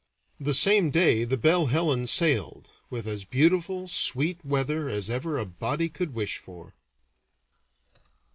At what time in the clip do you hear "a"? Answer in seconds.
5.37-5.45